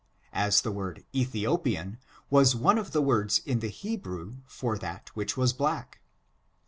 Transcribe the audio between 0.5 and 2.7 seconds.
the word Ethiopian was